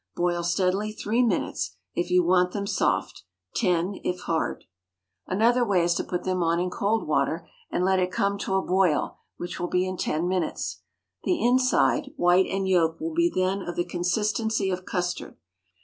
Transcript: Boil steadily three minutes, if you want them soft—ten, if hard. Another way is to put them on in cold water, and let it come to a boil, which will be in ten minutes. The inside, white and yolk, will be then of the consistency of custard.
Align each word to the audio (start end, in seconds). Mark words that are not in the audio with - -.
Boil 0.15 0.41
steadily 0.41 0.91
three 0.91 1.21
minutes, 1.21 1.75
if 1.93 2.09
you 2.09 2.23
want 2.23 2.53
them 2.53 2.65
soft—ten, 2.65 3.99
if 4.03 4.21
hard. 4.21 4.63
Another 5.27 5.63
way 5.63 5.83
is 5.83 5.93
to 5.93 6.03
put 6.03 6.23
them 6.23 6.41
on 6.41 6.59
in 6.59 6.71
cold 6.71 7.07
water, 7.07 7.47
and 7.69 7.85
let 7.85 7.99
it 7.99 8.11
come 8.11 8.39
to 8.39 8.55
a 8.55 8.63
boil, 8.65 9.19
which 9.37 9.59
will 9.59 9.67
be 9.69 9.85
in 9.87 9.97
ten 9.97 10.27
minutes. 10.27 10.81
The 11.23 11.39
inside, 11.45 12.13
white 12.15 12.47
and 12.49 12.67
yolk, 12.67 12.99
will 12.99 13.13
be 13.13 13.29
then 13.31 13.61
of 13.61 13.75
the 13.75 13.85
consistency 13.85 14.71
of 14.71 14.85
custard. 14.87 15.37